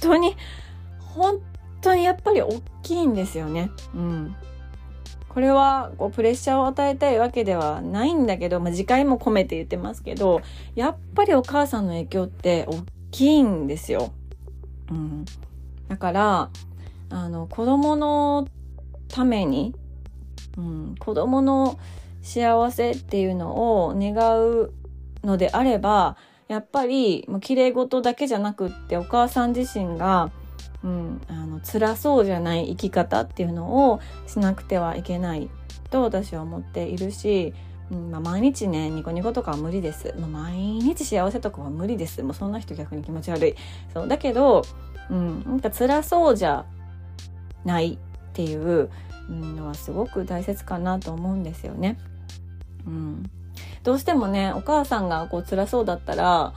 [0.00, 0.36] 当に
[0.98, 1.40] 本
[1.80, 3.70] 当にやっぱり大きいんですよね。
[3.94, 4.36] うん。
[5.32, 10.42] これはこうプレッシャーを与えたいわけではないんだけど、まあ、次回も込めて言ってますけど、
[10.74, 14.12] やっぱりお母さんの影響って大きいんですよ。
[14.90, 15.24] うん。
[15.88, 16.50] だから、
[17.08, 18.46] あの、子供の
[19.08, 19.74] ために、
[20.58, 21.78] うん、子供の
[22.20, 24.72] 幸せっていうのを願う
[25.24, 26.18] のであれば、
[26.48, 30.30] やっぱり、もう綺麗事だけじゃなくってお母さん自身が
[30.84, 35.48] うん、あの辛そうじゃない生き方っていうのをしなくてはいけない
[35.90, 37.54] と私は思っているし、
[37.90, 42.22] うんまあ、毎日ねニコニコとかは無理です、まあ、毎日幸せとかは無理です。
[42.22, 43.54] もうそんな人逆に気持ち悪い。
[43.92, 44.62] そうだけど、
[45.10, 46.64] うん、なんか辛そうじゃ
[47.64, 48.90] ないっていう
[49.28, 51.98] のはすごく大切かなと思うんですよね。
[52.86, 53.30] うん、
[53.84, 56.54] どうしてもねお母さんがこう辛そうだったら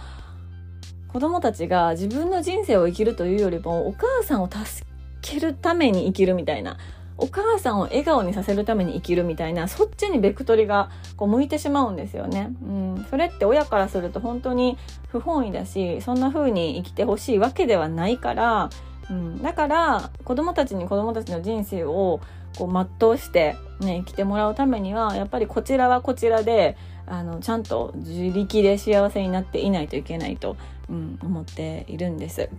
[1.15, 4.85] 子供たちが自分の人生を生きるというよりもお母さんを助
[5.21, 6.77] けるために生きるみたいな
[7.17, 18.69] お母さんを笑顔にさせるために生きるみたいなそっちにベクトルがこう向いてしまうんですよね、うん、それって親からすると本当に不本意だしそんな風に生きてほしいわけではないから、
[19.09, 22.19] うん、だから子供たちに子供たちの人生を
[22.57, 26.75] こう全うして、ね、生きてもらうためにはやっぱりこちらはこちらで
[27.07, 30.57] あのちゃんと自力で幸せになっていないといけないと、
[30.89, 32.49] うん、思っているんです。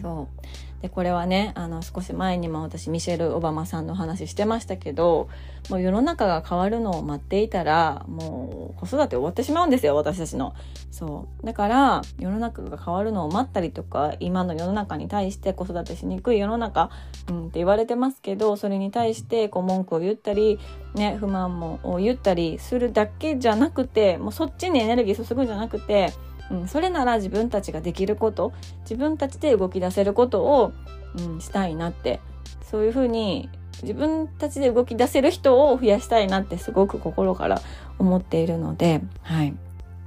[0.00, 5.28] そうでこれはねあの少し前にも私ミシェル・オバマさんの話してましたけど
[5.70, 10.54] もう世の中が変わるのを待っていたらもう子育て終わってしまうんですよ私たちの。
[10.90, 16.90] そうだから世の中が変わるのを待ったりとか今の世の中に対して子育てしにくい世の中、
[17.28, 20.58] うん、って言われてますけどそれに対してこう文句を言ったり、
[20.94, 26.12] ね、不満も言ったりするだけじゃなくてもうそっちにエネルギー注ぐんじゃなくて
[26.50, 30.72] うん、それなら自分たちができること自分たちで動き出せることを、
[31.18, 32.20] うん、したいなって
[32.62, 33.48] そういうふうに
[33.82, 37.60] 自分たちで動き出せる人を増やしたいなってすごく心から
[37.98, 39.54] 思っているので、はい、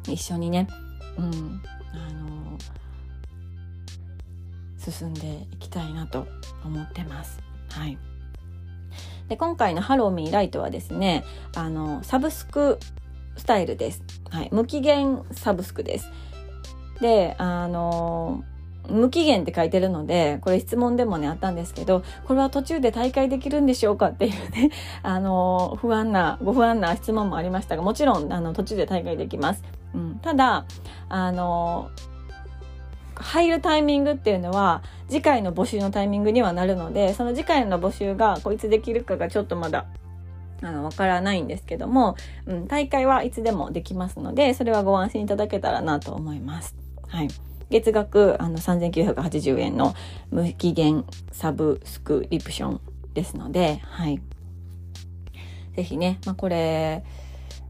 [0.08, 0.68] 一緒にね、
[1.18, 1.62] うん、
[1.94, 2.58] あの
[4.78, 6.28] 進んでいきたいなと
[6.64, 7.40] 思ってます。
[7.70, 7.98] はい
[9.30, 11.24] で今回のハローミーライトはですね
[11.56, 12.80] あのサブスク
[13.38, 14.04] スタイルです。
[14.30, 16.10] はい、無期限サブスクです。
[17.02, 18.44] で、あの
[18.90, 24.72] 無期限って書いてるので、これ質問でもね、あったんですけど、これは途中で大会できるんでしょうかっていうね、
[25.04, 29.64] あの、不安な、ご不安な質問もありましたが、もちろん、あの、途中で大会できます。
[29.94, 30.20] うん。
[30.22, 30.66] ただ、
[31.08, 31.90] あの、
[33.16, 39.86] 入るタイミングっていうのは、次回の募集のタイミングにはなるので、その次回の募集が、こいつできるかがちょっとまだ
[40.62, 46.89] あの、わからないんですけども、うん、大会はいつでもできますので、それはご安心いただけたらなと思います。
[47.10, 47.28] はい。
[47.70, 49.94] 月額あの3980円の
[50.32, 52.82] 無期限サブスクリプション
[53.14, 54.22] ですので、はい。
[55.76, 57.04] ぜひね、まあ、これ、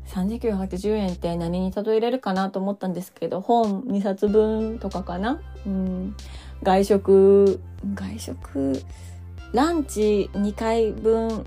[0.08, 6.15] 3980円って何に例えれるかなと思ったんですけど本2冊分とかかな、うん、
[6.63, 7.62] 外食
[7.93, 8.82] 外食？
[9.54, 11.45] ランチ2回分。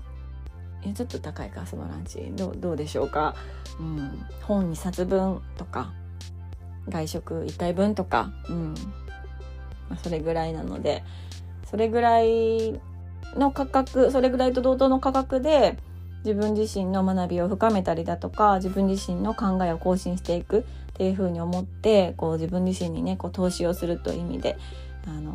[0.85, 2.33] いやちょっと高いかそのランチ。
[2.35, 3.35] どうどうでしょうか、
[3.79, 5.93] うん、本2冊分とか。
[6.89, 8.75] 外食1回分とか、うん。
[9.93, 11.05] まあ、それぐらいなので
[11.69, 12.81] それぐらい
[13.37, 15.79] の価格それぐらいと同等の価格で
[16.25, 20.63] 自分自身の学びを深めたりだとか自分自身の考えを更新していくっ
[20.95, 24.57] ていうふうに思ってこう自分自身にねこう投資をするという意味で
[25.07, 25.35] あの、うん、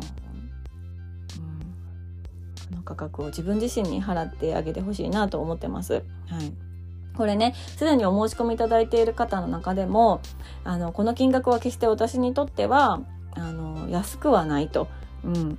[2.76, 5.94] の価格を自分自身に払ってあげてほしいなと思ってます。
[6.26, 6.67] はい。
[7.18, 10.22] これねすでにお申し込みいただいている方の中でも
[10.62, 13.00] あのこの金額は決して私にとっては
[13.34, 14.86] あの安くはないと、
[15.24, 15.58] うん、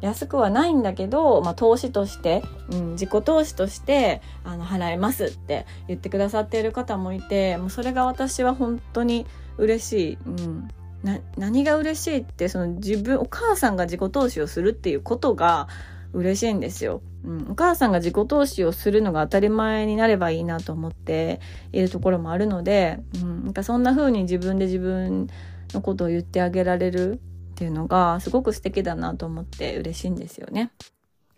[0.00, 9.26] 安くはないんだけど、まあ、投資として、うん、自己投資としてあの払えますって言ってくださっている方もいてもうそれが私は本当に
[9.58, 10.18] 嬉しい。
[10.26, 10.68] うん。
[11.02, 15.66] な何が嬉しいってその自分お母さんが自己投資をするっていうことが
[16.12, 21.40] 嬉しいんですよ、うん、お母さんが自己投資をするのが当たり前になればいいなと思って
[21.72, 25.28] いるところもあるので、うん、なんかそんな風に自分で自分
[25.72, 27.20] のことを言ってあげられる
[27.52, 30.70] っていうのがすごく素敵だなと思って嬉しいんですよね。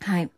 [0.00, 0.30] はい。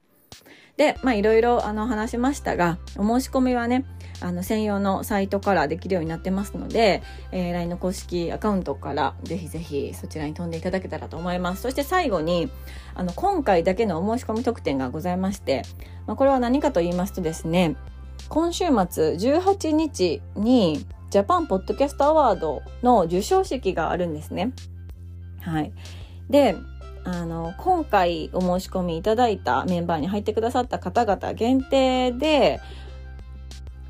[0.77, 3.85] で、まあいろいろあの話しましたが、お申し込みはね、
[4.21, 11.63] あの専用のサイトからできるようになってますので、えー、LINE の公式アカウントからぜひぜひそちらに飛んでいただけたらと思います。
[11.63, 12.51] そして最後に、
[12.95, 15.63] あの今回だけのお申し込み特典がございまして、
[16.07, 17.77] まあ、これは何かと言いますとですね、
[18.29, 18.73] 今週末
[19.15, 24.53] 18日にジャパンポッドキャストアワードの授賞式があるんですね。
[25.41, 25.73] はい。
[26.29, 26.57] で、
[27.07, 32.61] あの、今回お申し込みいただいたメンバーに入ってくださった方々限定で、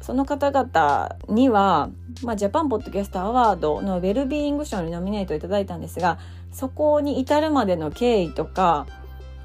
[0.03, 1.89] その方々には、
[2.23, 6.19] まあ、ジャパンポッドキャストアワードのウェルビーイング賞にノミネートいただいたんですが、
[6.53, 8.87] そこに至るまでの経緯とか、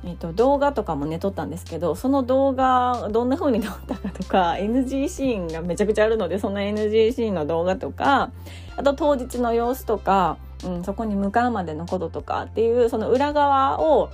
[0.04, 8.32] えっと、動画とかもね、撮ったんですけど、その動画、どんな風に撮ったかとか、NG シーンがめちゃくちゃあるので、その NG シーンの動画とか、
[8.76, 14.12] あと当日の様子とか、うん、そこに向かうまでのこととかっていうその裏側を、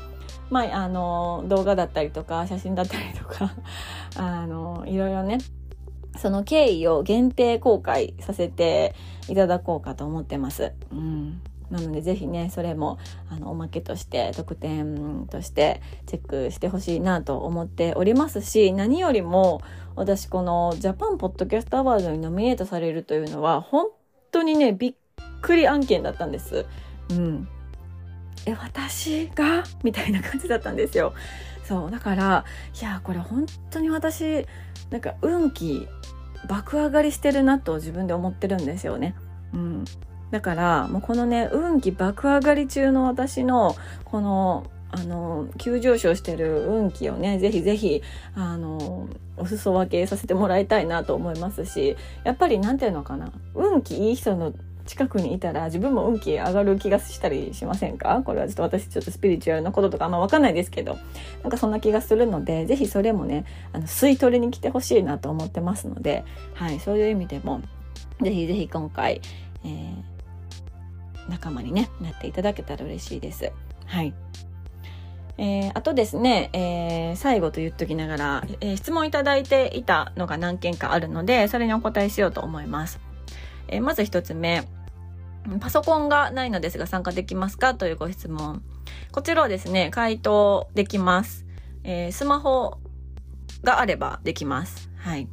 [0.50, 3.54] まあ、あの動画だったりとか写真だったりとか
[4.16, 5.40] あのいろいろね
[6.18, 8.96] その経緯を限定公開させて
[9.30, 10.74] いただこうかと思ってます。
[10.92, 12.98] うんなのでぜひねそれも
[13.30, 19.62] あのおまけとして特典としてチェックしてほしいなと思っておりますし何よりも
[19.96, 23.88] 私このジャパンポッドキャストアワードにノミネートされるというのは本
[24.32, 24.96] 当にねびっ
[25.48, 26.66] くり案件だったんです。
[27.12, 27.48] うん。
[28.46, 29.64] え、私が？
[29.84, 31.14] みたいな感じだったんですよ。
[31.64, 31.92] そう。
[31.92, 32.46] だから、
[32.80, 34.46] いや、これ本当に私、
[34.90, 35.88] なんか運気
[36.48, 39.16] 爆上がりしてるなと自分で思ってるんですよね。
[39.54, 39.86] うん。
[40.32, 48.02] だから、もうこのね、運気爆上がり中の私の、この、あの、急上昇してる運気をね、ぜひぜひ、
[48.36, 49.08] あの、
[49.38, 54.54] お裾分けさせてもらいたいなと思いますし、やっぱりなんていうのかな、運気いい人の
[54.88, 58.24] 近くにいたら自分も運気上がる気がしたりしませんか？
[58.26, 60.98] これはちょっと私ちょっとスピリチュアルなこととかあんま分かんないですけど。
[61.44, 67.62] なんかそんな気がするので是非それもねあの吸い取りに来てほしいなと思ってますので、はい、そういう意味でも
[68.22, 69.22] 是非是非今回、
[69.64, 73.52] えー、仲間に、ね、なっていただけたら嬉しいです。
[73.86, 74.14] はい。
[75.40, 83.00] えー、あとですね、えー、最後と言っときながら、えー、質問いただいていたのが何件かあるので、それにお答えしようと思います。
[83.68, 84.68] えまず一つ目、
[85.60, 88.62] パソコンがないのですが参加できますかというご質問。
[89.12, 91.46] こちらはですね、回答できます。
[91.84, 92.78] えー、スマホ
[93.64, 94.90] があればできます。
[94.98, 95.28] はい。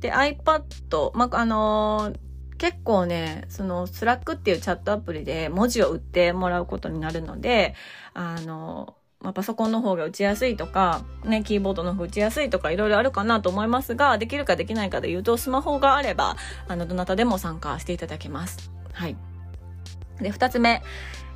[0.00, 7.74] で、iPad、まあ、のー、結構ね、その、スラックっていうチャットアプリで文字を打ってもらうことになるので、
[8.14, 16.36] あのーまあ、パソコンの方が打ちやすいとか、ね、キーボードの方打ちやすいとかいろいろあるかなと思いますが、できるかできないかで言うと、スマホがあれば、
[16.68, 18.75] あの、どなたでも参加していただけます。
[18.96, 19.16] はい。
[20.20, 20.82] で、二つ目、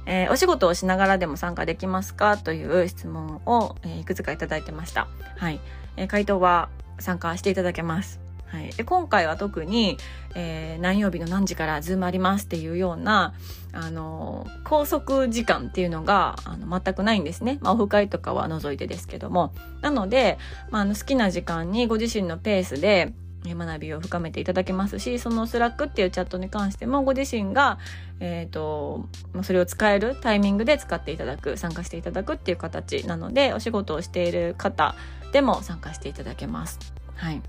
[0.07, 5.09] えー、お仕事をしながらでも参加できますかという質問を、えー、いくつかいただいてました。
[5.37, 5.61] はい。
[5.97, 8.21] えー、回答は参加していただけます。
[8.47, 9.97] はい、で今回は特に、
[10.35, 13.33] えー、何曜日の何時からズームありますっていうような、
[13.73, 17.59] あのー、拘束時間っていうのがあの全くないんですね。
[17.61, 19.53] まあ、オフ会とかは除いてですけども。
[19.83, 20.37] なので、
[20.71, 23.13] まあ、あの好きな時間にご自身のペースで
[23.45, 27.79] 学びを深めていただけますし、そのスラックっていうチャットに関してもご自身が、
[28.21, 29.09] えっ、ー、と、
[29.43, 34.95] それを使えるタイミングで使っていただく、参加していただくっていう形なので、お仕事をしている方
[35.33, 36.79] でも参加していただけます。
[37.17, 37.43] はい。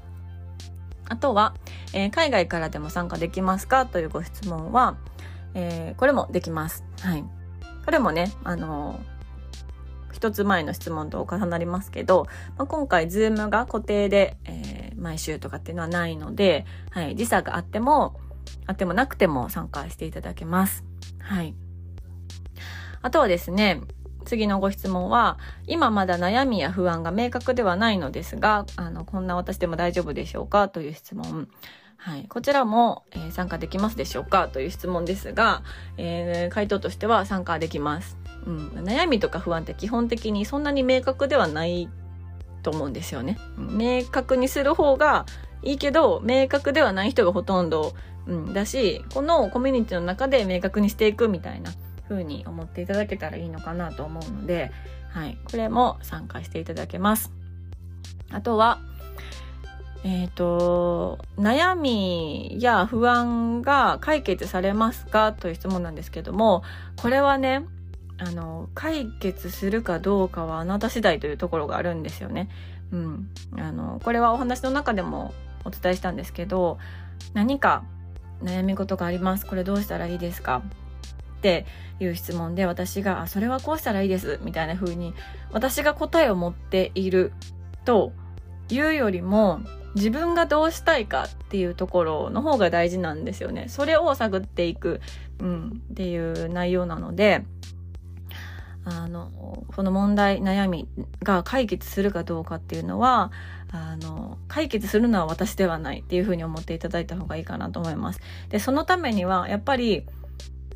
[1.09, 1.53] あとは、
[1.93, 4.95] えー、海外からでも参加できますかというご質問は、
[5.53, 6.85] えー、これもできます。
[7.01, 7.25] はい。
[7.85, 9.10] これもね、あのー
[10.13, 18.19] 一つ前の質問と重なりますけど、まあ、今回ズームが固定で、えー、毎週とかっていうのはないので、はい、時差があっても、
[18.67, 20.83] あってもなくても参加していただけます。
[21.19, 21.55] はい。
[23.01, 23.81] あとはですね、
[24.25, 31.47] 次のご質問は、今まだ悩みや不安が明確ではないのですが、あの、こんな私でも大丈夫でしょうかという質問。
[31.97, 32.25] はい。
[32.27, 35.63] こちらも、えー、参加できますでしょうかという質問ですが、
[35.97, 38.17] えー、回答としては参加できます。
[38.45, 41.89] うん、悩みとか不安って基本的にそんなに明確ではない
[42.63, 43.37] と思うんですよね。
[43.57, 45.25] 明確にする方が
[45.63, 47.93] いいけど、明確ではない人がほとんど、
[48.27, 51.71] うん、だし、このコミュニティの中で明確にしていくみたいな
[52.07, 54.71] 風に思っていただけたらいいのかなと思うので、
[55.09, 57.31] はい、これも参加していただけます。
[58.31, 58.79] あとは、
[60.03, 66.63] えっ、ー、と、悩みや不安が解決されますかという質問なんですけども、
[66.95, 67.65] これはね、
[68.23, 72.49] あの、解決するかどうかはあなた次第というところがあるんですよね。
[72.91, 73.29] うん。
[73.57, 75.33] あの、これはお話の中でも
[75.65, 76.77] お伝えしたんですけど、
[77.33, 77.83] 何か
[78.43, 79.47] 悩み事があります。
[79.47, 80.61] これどうしたらいいですか？
[81.37, 81.65] って
[81.99, 84.39] いう質問で私が、あ、それはこうしたらいいです。
[84.43, 85.15] みたいな風に
[85.51, 87.33] 私が答えを持っている
[87.85, 88.11] と
[88.69, 89.61] いうよりも、
[89.95, 93.65] 自分がどうしたいかっていうところの方が大事なんですよね。
[93.67, 95.01] それを探っていく、
[95.39, 97.43] うん、っていう内容なので、
[98.83, 100.87] あの、この問題、悩み
[101.23, 103.31] が解決するかどうかっていうのは、
[103.71, 108.19] あの、解決するのは私ではないっていうふうに思っていただいた方がいいかなと思います。
[108.49, 110.05] で、そのためには、やっぱり、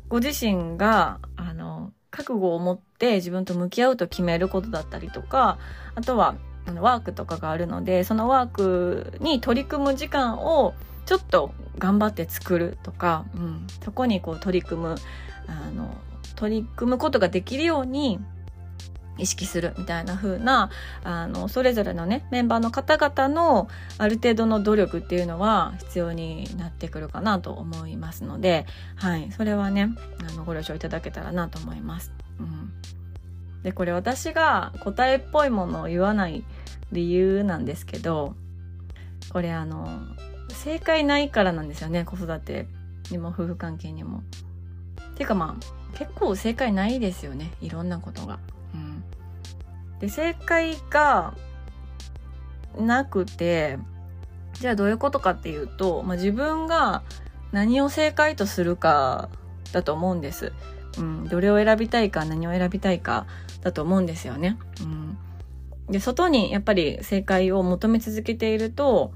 [0.08, 5.58] ご自身が、あの、覚悟を持って自分と向き合うと決めることだったりとか、
[5.94, 6.36] あとは、
[6.68, 14.96] あのワークとかがあるので、そのワークに取り組む時間をちょっと頑張って作るとか、うん、そこにこう取り組む、
[15.46, 15.94] あの、
[16.36, 18.20] 取り組むことができるように
[19.18, 20.70] 意識するみたいな風な
[21.02, 23.68] あのそれぞれのねメンバーの方々の
[23.98, 28.66] ある程度の努力っていうのは必要になってくるかなと思いますので、
[28.96, 29.94] はい、それはね
[30.28, 32.12] あのご了承いただけたらなと思います。
[32.38, 32.72] うん、
[33.62, 36.44] でこれ私が答えっぽいものを言わない
[36.92, 38.34] 理由なんですけど
[39.32, 39.88] これあの
[40.50, 42.66] 正解ないからなんですよね子育て
[43.10, 44.22] にも夫婦関係にも。
[45.16, 48.38] ていうかまあ結構正解ないですよねいろんなことが。
[48.74, 49.02] うん、
[49.98, 51.34] で正解が
[52.78, 53.78] なくて
[54.54, 57.02] じゃあどういうことかっていうと、まあ、自分が
[57.52, 59.28] 何を正解とするか
[59.72, 60.52] だと思うんです。
[60.98, 63.26] うん、どれを選びたいか何を選びたいか
[63.62, 64.58] だと思うんですよね。
[64.82, 65.18] うん、
[65.90, 69.12] で外にやっぱり正解を求め続けていると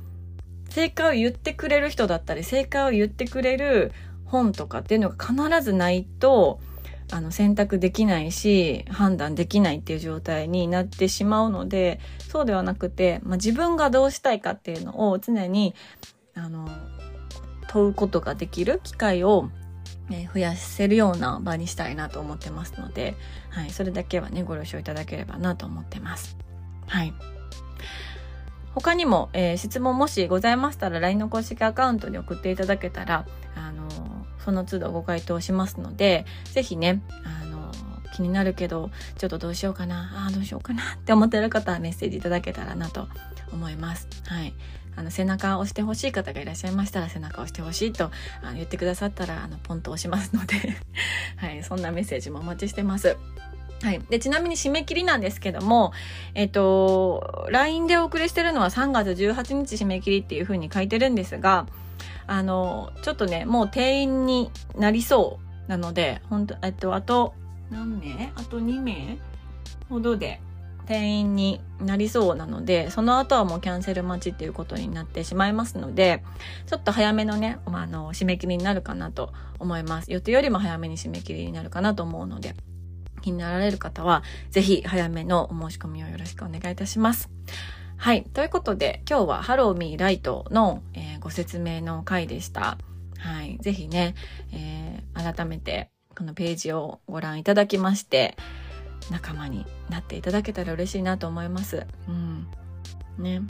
[0.70, 3.92] 正解を言ってくれる人だったり正解を言ってくれる
[4.24, 6.60] 本とかっていうのが必ずないと、
[7.12, 15.74] あの、選択できないし、判断できないっていう状態になってしまうので、そうではなくて、まあ、自分がどうしたいかっていうのを常に、
[16.34, 16.68] あの、
[17.68, 19.50] 問うことができる機会を、
[20.08, 23.16] ね、増やせるような場にしたいなと思ってますので、
[23.50, 26.36] はい、それだけはね、ご了承いただければなと思ってます。
[26.86, 27.12] はい。
[28.74, 33.99] 他にも、えー、質問もしございましたら LINE の公式アカウントに送っていただけたら、あの
[34.44, 37.72] その都度ご回答しますので、ぜひね、あの、
[38.14, 43.08] 気になるけど、ちょっとどうしようかな、あ、どうしようかなって思ってる方はメッセージいただけたらなと
[43.52, 44.08] 思います。
[44.26, 44.54] はい。
[44.96, 48.10] あの、背中を押してほしい方がいらっしゃいましたら、背中を押してほしいと
[48.42, 50.56] あの言ってくださったら、あの、ポンと押しますので
[51.36, 53.16] はい、そんなメッセージもお待ちしてます。
[53.82, 54.00] はい。
[54.10, 55.92] で、ちなみに締め切りなんですけども、
[56.34, 61.66] えっと、LINE でお送りしてるのは3月18日締め切りっていう風に書いてるんですが、
[62.30, 67.34] あの、ちょっとね、もう定員になりそうなので、本当えっと、あと、
[67.70, 68.32] 何名？
[68.36, 69.18] あと2名？
[69.88, 70.40] ほどで
[70.86, 76.22] 定員になりそうなので、その後はもうキャンセル待ちっていうことになってしまいますので、
[76.66, 80.12] ちょっと早めのね、まあの、締め切りになるかなと思います。
[80.12, 82.54] 予定よりも早めに締め切りになるかなと思うので、
[83.22, 87.28] 気になられる方は、ぜひ早めのお申し込みをよろしくお願いいたします。
[87.96, 88.24] はい。
[88.32, 92.78] ということで、今日はハローミーライトの、えー、ご説明の回でした。
[93.18, 93.58] はい。
[93.60, 94.14] ぜひね、
[94.52, 98.36] えー、改めてこのページをご覧いただきまして、
[99.10, 101.86] 仲間になっていただけたら嬉しいなと思います。
[102.08, 102.46] うん。
[103.18, 103.42] ね。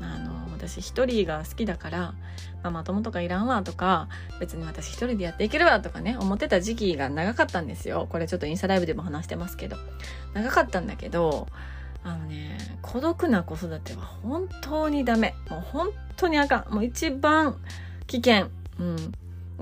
[0.00, 2.14] あの、私一人が好きだから、
[2.62, 8.06] まあ、まともとかいらんわとか、別に私一人でやっていけるわとかね、思ってた時期が長かったんですよ。
[8.10, 9.76] これちょっとインスタライブでも話してますけど。
[10.32, 11.48] 長かったんだけど、
[12.02, 15.34] あのね孤独な子育ては本当にダメ。
[15.50, 16.74] もう本当にあかん。
[16.74, 17.56] もう一番
[18.06, 18.48] 危険。
[18.78, 19.12] うん。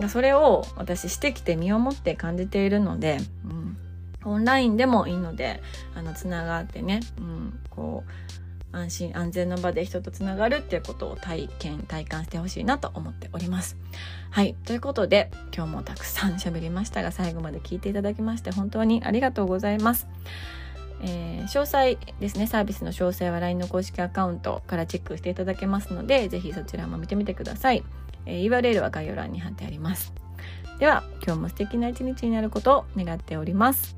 [0.08, 3.76] それを私してきて身をもって感じているので、うん、
[4.24, 5.60] オンラインでもいいので
[5.96, 13.76] あのつながってね、うん、こう安心安全の場で人とつながるっていうことを体験体感してほしいなと思っております。
[14.30, 14.54] はい。
[14.66, 20.06] ということで今日もたくさん喋りましたが最後まで聞いていただきまして本当にありがとうございます。
[21.02, 22.46] えー、詳細ですね。
[22.46, 27.84] サービスの詳細は LINE の公式アカウントからチェックしていただけますので是非そちらも見てみてください、
[28.26, 30.12] えー、URL は概要欄に貼ってあります。
[30.78, 33.96] では今日も素敵な一日になることを願っております。